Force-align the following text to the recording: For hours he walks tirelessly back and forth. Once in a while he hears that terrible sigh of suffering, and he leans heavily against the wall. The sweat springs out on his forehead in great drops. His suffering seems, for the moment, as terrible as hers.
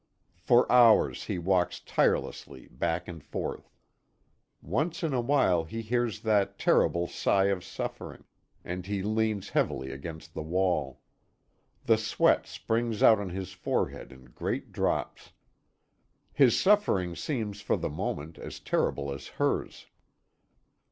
For 0.39 0.65
hours 0.71 1.25
he 1.25 1.37
walks 1.37 1.79
tirelessly 1.79 2.67
back 2.71 3.07
and 3.07 3.23
forth. 3.23 3.69
Once 4.59 5.03
in 5.03 5.13
a 5.13 5.21
while 5.21 5.63
he 5.65 5.83
hears 5.83 6.21
that 6.21 6.57
terrible 6.57 7.05
sigh 7.05 7.49
of 7.53 7.63
suffering, 7.63 8.23
and 8.65 8.87
he 8.87 9.03
leans 9.03 9.49
heavily 9.49 9.91
against 9.91 10.33
the 10.33 10.41
wall. 10.41 11.01
The 11.85 11.99
sweat 11.99 12.47
springs 12.47 13.03
out 13.03 13.19
on 13.19 13.29
his 13.29 13.53
forehead 13.53 14.11
in 14.11 14.31
great 14.31 14.71
drops. 14.71 15.33
His 16.33 16.59
suffering 16.59 17.15
seems, 17.15 17.61
for 17.61 17.77
the 17.77 17.87
moment, 17.91 18.39
as 18.39 18.59
terrible 18.59 19.11
as 19.13 19.27
hers. 19.27 19.85